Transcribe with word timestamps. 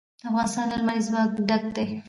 افغانستان 0.29 0.65
له 0.69 0.77
لمریز 0.79 1.05
ځواک 1.09 1.31
ډک 1.47 1.63
دی. 1.75 1.87